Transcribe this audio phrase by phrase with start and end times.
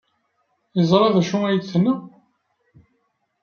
[0.77, 1.93] Yeẓra d acu ay d-tenna?